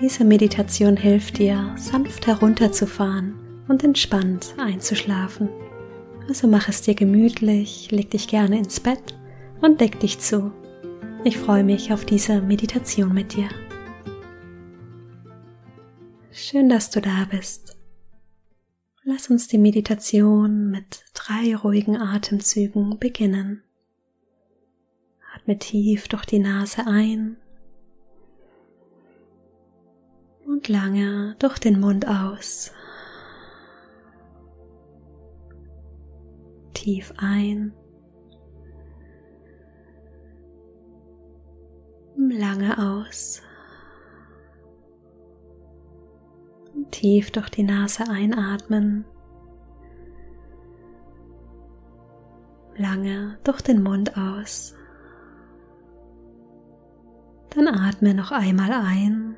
Diese 0.00 0.24
Meditation 0.24 0.98
hilft 0.98 1.38
dir, 1.38 1.74
sanft 1.78 2.26
herunterzufahren 2.26 3.34
und 3.66 3.82
entspannt 3.82 4.54
einzuschlafen. 4.58 5.48
Also 6.28 6.48
mach 6.48 6.68
es 6.68 6.82
dir 6.82 6.94
gemütlich, 6.94 7.90
leg 7.90 8.10
dich 8.10 8.28
gerne 8.28 8.58
ins 8.58 8.78
Bett 8.78 9.14
und 9.62 9.80
deck 9.80 9.98
dich 9.98 10.18
zu. 10.18 10.52
Ich 11.24 11.38
freue 11.38 11.64
mich 11.64 11.94
auf 11.94 12.04
diese 12.04 12.42
Meditation 12.42 13.14
mit 13.14 13.34
dir. 13.34 13.48
Schön, 16.30 16.68
dass 16.68 16.90
du 16.90 17.00
da 17.00 17.26
bist. 17.30 17.78
Lass 19.02 19.30
uns 19.30 19.48
die 19.48 19.56
Meditation 19.56 20.70
mit 20.70 21.04
drei 21.14 21.56
ruhigen 21.56 21.96
Atemzügen 21.96 22.98
beginnen. 22.98 23.62
Atme 25.34 25.58
tief 25.58 26.08
durch 26.08 26.26
die 26.26 26.40
Nase 26.40 26.86
ein 26.86 27.38
und 30.46 30.68
lange 30.68 31.34
durch 31.38 31.58
den 31.58 31.80
Mund 31.80 32.06
aus. 32.06 32.72
Tief 36.72 37.12
ein. 37.16 37.72
Lange 42.16 42.78
aus. 42.78 43.42
Tief 46.90 47.30
durch 47.30 47.50
die 47.50 47.64
Nase 47.64 48.04
einatmen. 48.08 49.04
Lange 52.76 53.38
durch 53.42 53.62
den 53.62 53.82
Mund 53.82 54.16
aus. 54.16 54.74
Dann 57.50 57.68
atme 57.68 58.14
noch 58.14 58.32
einmal 58.32 58.70
ein 58.70 59.36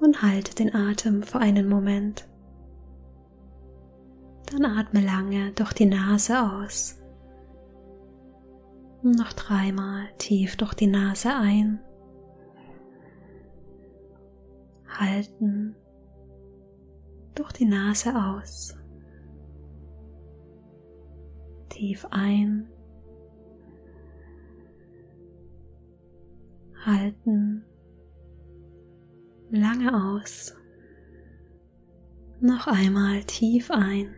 und 0.00 0.22
halte 0.22 0.54
den 0.54 0.74
Atem 0.74 1.22
für 1.22 1.38
einen 1.38 1.68
Moment. 1.68 2.28
Dann 4.50 4.64
atme 4.64 5.00
lange 5.00 5.52
durch 5.52 5.72
die 5.72 5.86
Nase 5.86 6.40
aus. 6.40 6.98
Noch 9.02 9.32
dreimal 9.32 10.08
tief 10.18 10.56
durch 10.56 10.74
die 10.74 10.86
Nase 10.86 11.34
ein. 11.34 11.80
Halten 14.88 15.76
durch 17.34 17.52
die 17.52 17.66
Nase 17.66 18.14
aus. 18.14 18.76
Tief 21.68 22.06
ein. 22.10 22.68
Halten 26.84 27.64
lange 29.50 29.94
aus. 29.94 30.54
Noch 32.40 32.66
einmal 32.66 33.24
tief 33.24 33.70
ein. 33.70 34.14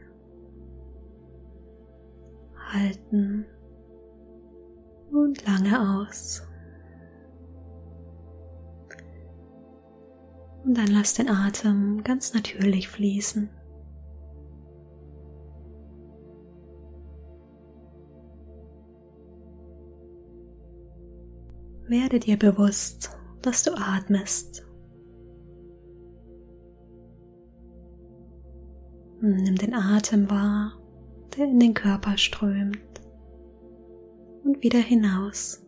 Halten 2.72 3.47
und 5.10 5.47
lange 5.47 6.04
aus. 6.04 6.42
Und 10.64 10.76
dann 10.76 10.88
lass 10.88 11.14
den 11.14 11.30
Atem 11.30 12.03
ganz 12.03 12.34
natürlich 12.34 12.88
fließen. 12.88 13.48
Werde 21.86 22.20
dir 22.20 22.38
bewusst, 22.38 23.16
dass 23.41 23.62
du 23.62 23.72
atmest. 23.72 24.67
Nimm 29.20 29.56
den 29.56 29.74
Atem 29.74 30.30
wahr, 30.30 30.74
der 31.36 31.46
in 31.46 31.58
den 31.58 31.74
Körper 31.74 32.16
strömt 32.16 32.78
und 34.44 34.62
wieder 34.62 34.78
hinaus. 34.78 35.64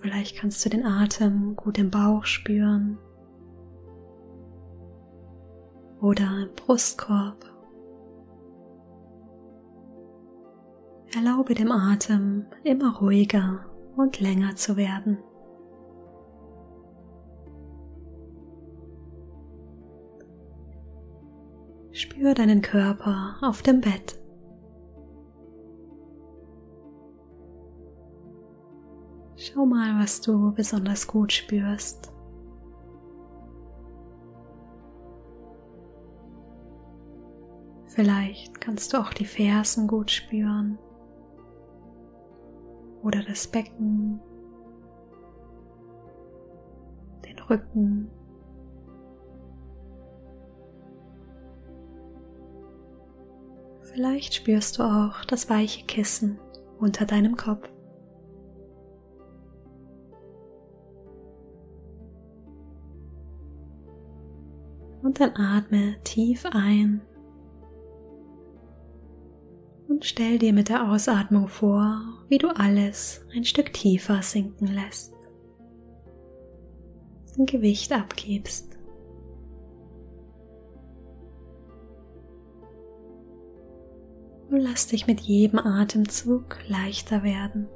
Vielleicht 0.00 0.36
kannst 0.36 0.64
du 0.64 0.68
den 0.68 0.84
Atem 0.84 1.54
gut 1.54 1.78
im 1.78 1.90
Bauch 1.90 2.24
spüren 2.24 2.98
oder 6.00 6.42
im 6.42 6.54
Brustkorb. 6.56 7.44
Erlaube 11.14 11.54
dem 11.54 11.70
Atem 11.70 12.46
immer 12.64 12.96
ruhiger 12.96 13.64
und 13.96 14.18
länger 14.18 14.56
zu 14.56 14.76
werden. 14.76 15.18
Spür 22.02 22.34
deinen 22.34 22.62
Körper 22.62 23.36
auf 23.42 23.62
dem 23.62 23.80
Bett. 23.80 24.18
Schau 29.36 29.64
mal, 29.64 30.02
was 30.02 30.20
du 30.20 30.52
besonders 30.52 31.06
gut 31.06 31.32
spürst. 31.32 32.12
Vielleicht 37.86 38.60
kannst 38.60 38.92
du 38.92 38.96
auch 38.98 39.14
die 39.14 39.24
Fersen 39.24 39.86
gut 39.86 40.10
spüren 40.10 40.80
oder 43.04 43.22
das 43.22 43.46
Becken, 43.46 44.20
den 47.24 47.38
Rücken. 47.38 48.10
Vielleicht 53.92 54.34
spürst 54.34 54.78
du 54.78 54.82
auch 54.84 55.24
das 55.26 55.50
weiche 55.50 55.84
Kissen 55.84 56.38
unter 56.78 57.04
deinem 57.04 57.36
Kopf. 57.36 57.68
Und 65.02 65.20
dann 65.20 65.36
atme 65.36 65.96
tief 66.04 66.46
ein 66.46 67.02
und 69.88 70.06
stell 70.06 70.38
dir 70.38 70.52
mit 70.52 70.70
der 70.70 70.90
Ausatmung 70.90 71.48
vor, 71.48 72.00
wie 72.28 72.38
du 72.38 72.48
alles 72.48 73.26
ein 73.34 73.44
Stück 73.44 73.72
tiefer 73.74 74.22
sinken 74.22 74.68
lässt. 74.68 75.12
Gewicht 77.36 77.92
abgibst. 77.92 78.71
Und 84.52 84.60
lass 84.60 84.86
dich 84.86 85.06
mit 85.06 85.20
jedem 85.20 85.58
Atemzug 85.58 86.58
leichter 86.68 87.22
werden. 87.22 87.68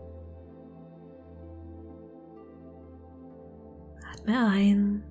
Atme 4.12 4.46
ein. 4.46 5.04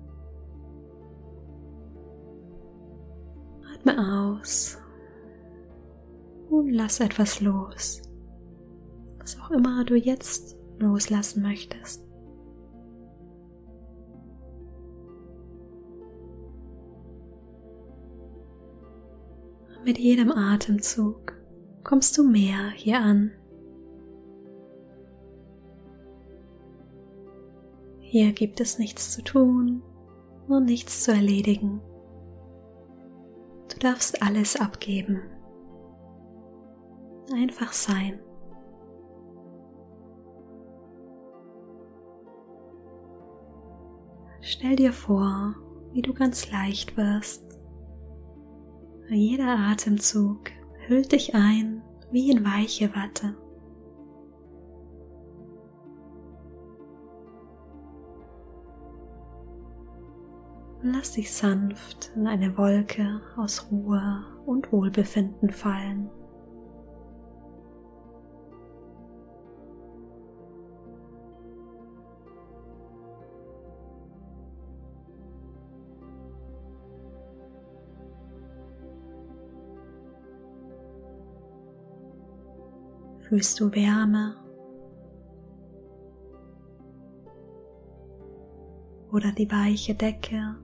Atme 3.74 3.98
aus. 3.98 4.78
Und 6.50 6.70
lass 6.70 7.00
etwas 7.00 7.40
los. 7.40 8.02
Was 9.18 9.40
auch 9.40 9.50
immer 9.50 9.84
du 9.84 9.96
jetzt 9.96 10.56
loslassen 10.78 11.42
möchtest. 11.42 12.06
Mit 19.84 19.98
jedem 19.98 20.30
Atemzug 20.30 21.35
kommst 21.86 22.18
du 22.18 22.24
mehr 22.24 22.70
hier 22.74 22.98
an. 22.98 23.30
Hier 28.00 28.32
gibt 28.32 28.60
es 28.60 28.80
nichts 28.80 29.12
zu 29.12 29.22
tun 29.22 29.84
und 30.48 30.64
nichts 30.64 31.04
zu 31.04 31.12
erledigen. 31.12 31.80
Du 33.68 33.78
darfst 33.78 34.20
alles 34.20 34.56
abgeben. 34.56 35.22
Einfach 37.32 37.72
sein. 37.72 38.18
Stell 44.40 44.74
dir 44.74 44.92
vor, 44.92 45.54
wie 45.92 46.02
du 46.02 46.12
ganz 46.12 46.50
leicht 46.50 46.96
wirst. 46.96 47.44
Jeder 49.08 49.56
Atemzug 49.56 50.55
hüllt 50.88 51.12
dich 51.12 51.34
ein 51.34 51.82
wie 52.10 52.30
in 52.30 52.44
weiche 52.44 52.94
Watte. 52.94 53.34
Lass 60.82 61.12
dich 61.12 61.32
sanft 61.32 62.12
in 62.14 62.28
eine 62.28 62.56
Wolke 62.56 63.20
aus 63.36 63.66
Ruhe 63.72 64.24
und 64.46 64.70
Wohlbefinden 64.70 65.50
fallen. 65.50 66.08
Fühlst 83.28 83.58
du 83.58 83.72
Wärme 83.72 84.36
oder 89.10 89.32
die 89.32 89.50
weiche 89.50 89.96
Decke? 89.96 90.54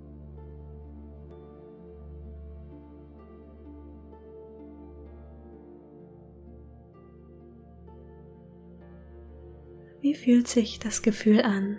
Wie 10.01 10.15
fühlt 10.15 10.47
sich 10.47 10.79
das 10.79 11.03
Gefühl 11.03 11.43
an? 11.43 11.79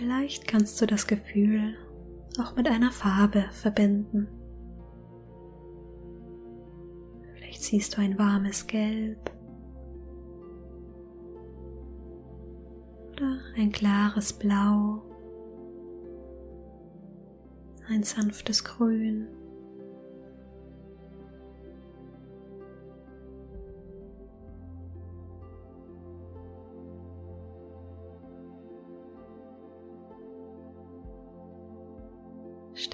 Vielleicht 0.00 0.48
kannst 0.48 0.80
du 0.80 0.86
das 0.86 1.06
Gefühl 1.06 1.76
auch 2.38 2.56
mit 2.56 2.66
einer 2.66 2.90
Farbe 2.90 3.44
verbinden. 3.52 4.28
Vielleicht 7.34 7.62
siehst 7.62 7.94
du 7.94 8.00
ein 8.00 8.18
warmes 8.18 8.66
Gelb 8.66 9.30
oder 13.12 13.40
ein 13.58 13.70
klares 13.72 14.32
Blau, 14.32 15.02
ein 17.90 18.02
sanftes 18.02 18.64
Grün. 18.64 19.28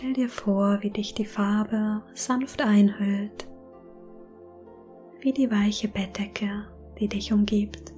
Stell 0.06 0.14
dir 0.14 0.28
vor, 0.28 0.78
wie 0.82 0.90
dich 0.90 1.14
die 1.14 1.24
Farbe 1.24 2.00
sanft 2.14 2.62
einhüllt, 2.62 3.48
wie 5.18 5.32
die 5.32 5.50
weiche 5.50 5.88
Bettdecke, 5.88 6.68
die 7.00 7.08
dich 7.08 7.32
umgibt. 7.32 7.95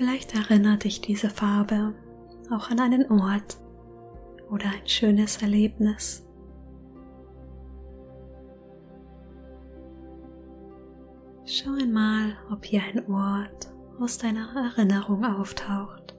Vielleicht 0.00 0.34
erinnert 0.34 0.84
dich 0.84 1.02
diese 1.02 1.28
Farbe 1.28 1.92
auch 2.50 2.70
an 2.70 2.80
einen 2.80 3.12
Ort 3.12 3.58
oder 4.50 4.64
ein 4.64 4.88
schönes 4.88 5.42
Erlebnis. 5.42 6.26
Schau 11.44 11.72
einmal, 11.78 12.34
ob 12.50 12.64
hier 12.64 12.80
ein 12.82 13.12
Ort 13.12 13.74
aus 14.00 14.16
deiner 14.16 14.48
Erinnerung 14.56 15.22
auftaucht. 15.22 16.16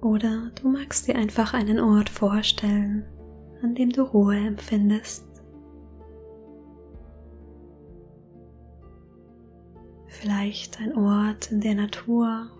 Oder 0.00 0.52
du 0.62 0.68
magst 0.68 1.08
dir 1.08 1.16
einfach 1.16 1.54
einen 1.54 1.80
Ort 1.80 2.08
vorstellen, 2.08 3.04
an 3.62 3.74
dem 3.74 3.90
du 3.90 4.02
Ruhe 4.02 4.36
empfindest. 4.36 5.29
Vielleicht 10.20 10.78
ein 10.80 10.94
Ort 10.96 11.50
in 11.50 11.60
der 11.60 11.74
Natur. 11.74 12.50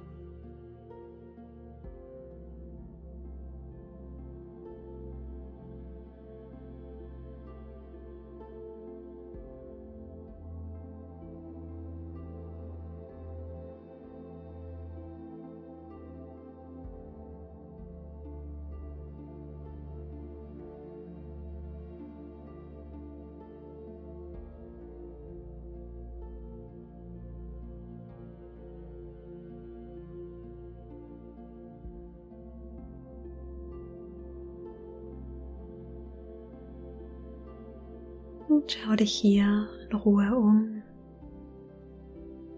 Und 38.50 38.72
schau 38.72 38.96
dich 38.96 39.12
hier 39.12 39.68
in 39.88 39.96
Ruhe 39.96 40.34
um 40.34 40.82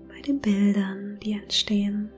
bei 0.09 0.23
den 0.23 0.41
Bildern, 0.41 1.19
die 1.23 1.33
entstehen. 1.35 2.11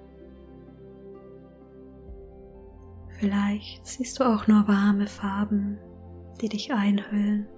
Vielleicht 3.18 3.84
siehst 3.84 4.20
du 4.20 4.24
auch 4.24 4.46
nur 4.46 4.68
warme 4.68 5.08
Farben, 5.08 5.78
die 6.40 6.48
dich 6.48 6.72
einhüllen. 6.72 7.48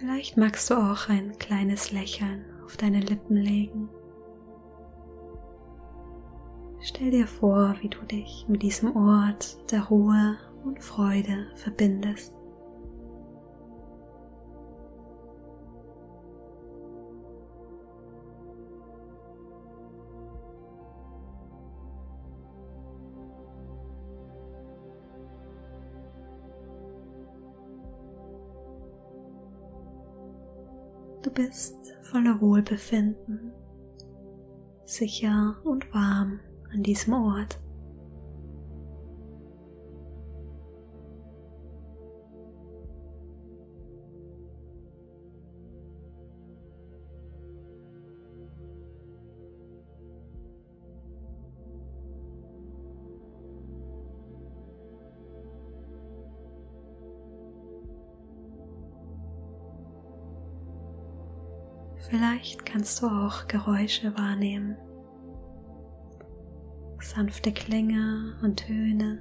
Vielleicht 0.00 0.38
magst 0.38 0.70
du 0.70 0.74
auch 0.76 1.10
ein 1.10 1.38
kleines 1.38 1.92
Lächeln 1.92 2.46
auf 2.64 2.78
deine 2.78 3.00
Lippen 3.00 3.36
legen. 3.36 3.90
Stell 6.80 7.10
dir 7.10 7.26
vor, 7.26 7.74
wie 7.82 7.90
du 7.90 8.00
dich 8.06 8.46
mit 8.48 8.62
diesem 8.62 8.96
Ort 8.96 9.58
der 9.70 9.82
Ruhe 9.82 10.38
und 10.64 10.82
Freude 10.82 11.48
verbindest. 11.54 12.34
Du 31.22 31.30
bist 31.30 31.76
voller 32.02 32.40
Wohlbefinden, 32.40 33.52
sicher 34.86 35.60
und 35.64 35.92
warm 35.92 36.40
an 36.72 36.82
diesem 36.82 37.12
Ort. 37.12 37.59
Vielleicht 62.08 62.64
kannst 62.64 63.02
du 63.02 63.06
auch 63.06 63.46
Geräusche 63.46 64.16
wahrnehmen, 64.16 64.76
sanfte 67.00 67.52
Klänge 67.52 68.38
und 68.42 68.66
Töne. 68.66 69.20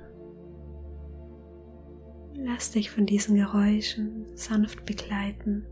Lass 2.35 2.71
dich 2.71 2.89
von 2.89 3.05
diesen 3.05 3.35
Geräuschen 3.35 4.25
sanft 4.35 4.85
begleiten. 4.85 5.65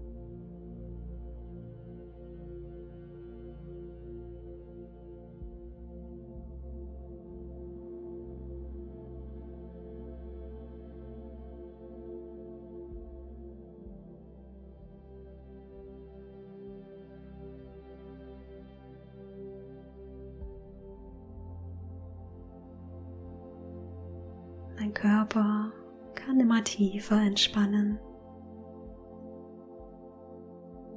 Körper 24.98 25.72
kann 26.16 26.40
immer 26.40 26.64
tiefer 26.64 27.22
entspannen. 27.22 28.00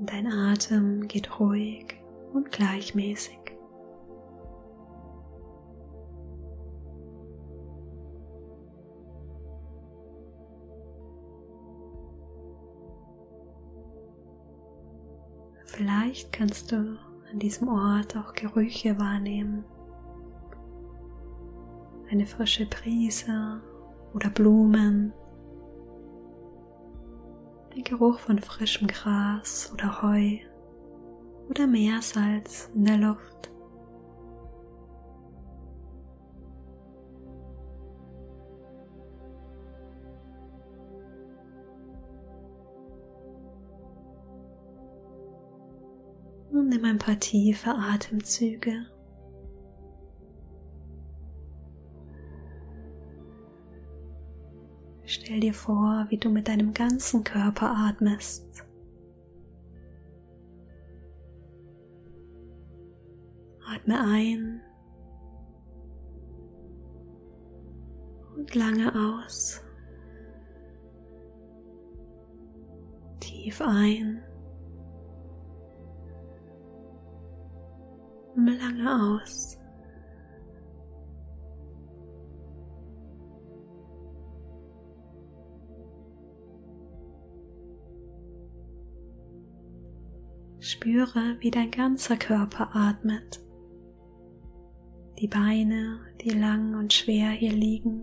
Dein 0.00 0.26
Atem 0.26 1.06
geht 1.06 1.38
ruhig 1.38 1.96
und 2.32 2.50
gleichmäßig. 2.50 3.38
Vielleicht 15.66 16.32
kannst 16.32 16.72
du 16.72 16.96
an 17.30 17.38
diesem 17.38 17.68
Ort 17.68 18.16
auch 18.16 18.32
Gerüche 18.32 18.98
wahrnehmen. 18.98 19.62
Eine 22.10 22.24
frische 22.24 22.64
Brise 22.64 23.60
oder 24.14 24.30
Blumen, 24.30 25.12
der 27.74 27.82
Geruch 27.82 28.18
von 28.18 28.38
frischem 28.38 28.88
Gras 28.88 29.70
oder 29.72 30.02
Heu 30.02 30.38
oder 31.48 31.66
Meersalz 31.66 32.70
in 32.74 32.84
der 32.84 32.96
Luft. 32.96 33.50
Und 46.52 46.68
nimm 46.68 46.84
ein 46.84 46.98
paar 46.98 47.18
tiefe 47.18 47.70
Atemzüge. 47.70 48.86
Stell 55.30 55.42
dir 55.42 55.54
vor, 55.54 56.06
wie 56.08 56.18
du 56.18 56.28
mit 56.28 56.48
deinem 56.48 56.74
ganzen 56.74 57.22
Körper 57.22 57.70
atmest. 57.70 58.66
Atme 63.64 64.00
ein 64.00 64.60
und 68.34 68.52
lange 68.56 68.92
aus. 68.92 69.62
Tief 73.20 73.62
ein. 73.62 74.24
Lange 78.34 79.20
aus. 79.22 79.59
Spüre, 90.80 91.36
wie 91.40 91.50
dein 91.50 91.70
ganzer 91.70 92.16
Körper 92.16 92.74
atmet. 92.74 93.38
Die 95.18 95.28
Beine, 95.28 96.00
die 96.22 96.30
lang 96.30 96.74
und 96.74 96.94
schwer 96.94 97.28
hier 97.32 97.52
liegen. 97.52 98.02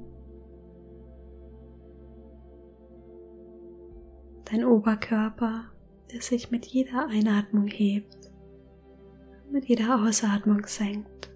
Dein 4.45 4.63
Oberkörper, 4.63 5.71
der 6.11 6.21
sich 6.21 6.51
mit 6.51 6.67
jeder 6.67 7.07
Einatmung 7.07 7.65
hebt, 7.65 8.31
mit 9.49 9.65
jeder 9.65 9.99
Ausatmung 10.05 10.63
senkt. 10.67 11.31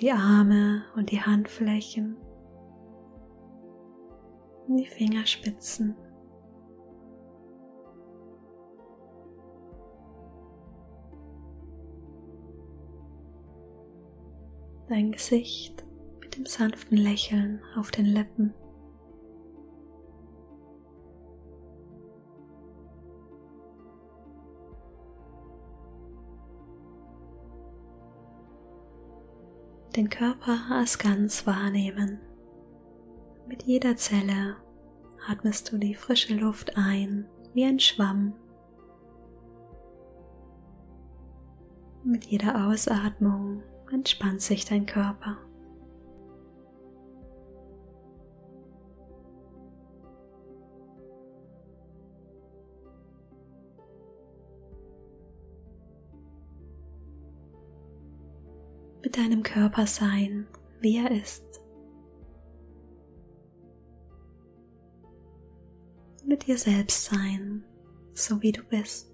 Die 0.00 0.10
Arme 0.10 0.84
und 0.96 1.10
die 1.10 1.20
Handflächen 1.20 2.16
die 4.76 4.86
Fingerspitzen. 4.86 5.96
Dein 14.88 15.12
Gesicht 15.12 15.84
mit 16.20 16.36
dem 16.36 16.46
sanften 16.46 16.96
Lächeln 16.96 17.60
auf 17.76 17.90
den 17.90 18.06
Lippen. 18.06 18.54
Den 29.94 30.08
Körper 30.08 30.58
als 30.70 30.98
ganz 30.98 31.46
wahrnehmen. 31.46 32.20
Mit 33.58 33.66
jeder 33.66 33.96
Zelle 33.96 34.54
atmest 35.28 35.72
du 35.72 35.78
die 35.78 35.96
frische 35.96 36.32
Luft 36.32 36.76
ein 36.76 37.26
wie 37.54 37.64
ein 37.64 37.80
Schwamm. 37.80 38.34
Mit 42.04 42.24
jeder 42.26 42.68
Ausatmung 42.68 43.64
entspannt 43.92 44.42
sich 44.42 44.64
dein 44.64 44.86
Körper. 44.86 45.38
Mit 59.02 59.16
deinem 59.16 59.42
Körper 59.42 59.88
sein, 59.88 60.46
wie 60.80 60.98
er 60.98 61.10
ist. 61.10 61.60
Dir 66.48 66.56
selbst 66.56 67.04
sein, 67.04 67.62
so 68.14 68.40
wie 68.40 68.52
du 68.52 68.62
bist. 68.62 69.12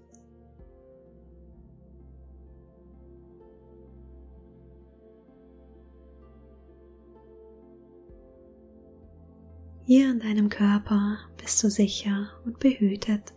Hier 9.83 10.09
in 10.09 10.19
deinem 10.19 10.49
Körper 10.49 11.17
bist 11.37 11.61
du 11.61 11.69
sicher 11.69 12.29
und 12.45 12.57
behütet. 12.59 13.33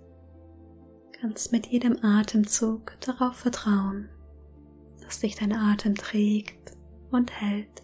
Kannst 1.21 1.51
mit 1.53 1.67
jedem 1.67 2.03
Atemzug 2.03 2.97
darauf 3.01 3.35
vertrauen, 3.35 4.09
dass 5.03 5.21
dich 5.21 5.35
dein 5.35 5.53
Atem 5.53 5.97
trägt 5.97 6.73
und 7.11 7.33
hält. 7.33 7.83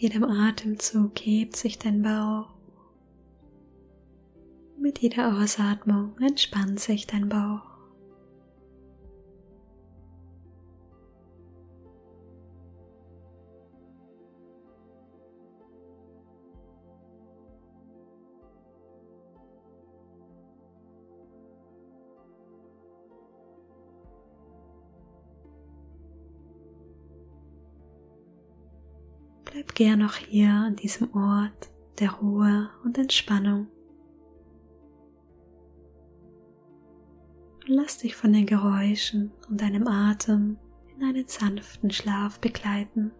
Mit 0.00 0.14
jedem 0.14 0.24
Atemzug 0.24 1.18
hebt 1.20 1.56
sich 1.56 1.78
dein 1.78 2.00
Bauch. 2.00 2.48
Mit 4.78 5.00
jeder 5.00 5.36
Ausatmung 5.36 6.16
entspannt 6.20 6.80
sich 6.80 7.06
dein 7.06 7.28
Bauch. 7.28 7.69
Gern 29.80 30.00
noch 30.00 30.16
hier 30.16 30.50
an 30.50 30.76
diesem 30.76 31.08
Ort 31.14 31.70
der 32.00 32.10
Ruhe 32.10 32.68
und 32.84 32.98
Entspannung. 32.98 33.66
und 37.62 37.68
lass 37.68 37.96
dich 37.96 38.14
von 38.14 38.30
den 38.34 38.44
Geräuschen 38.44 39.32
und 39.48 39.62
deinem 39.62 39.88
Atem 39.88 40.58
in 40.94 41.02
einen 41.02 41.26
sanften 41.26 41.90
Schlaf 41.90 42.38
begleiten. 42.40 43.10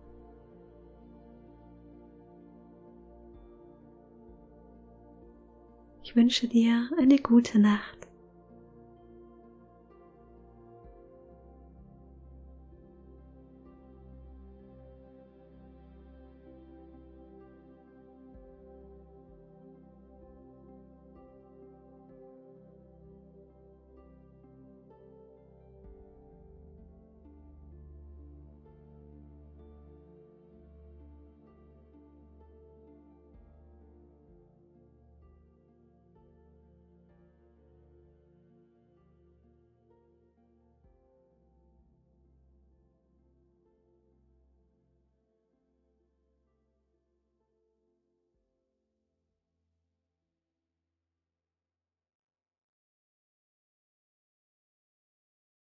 Ich 6.03 6.15
wünsche 6.15 6.47
dir 6.47 6.91
eine 6.99 7.17
gute 7.17 7.59
Nacht. 7.59 8.10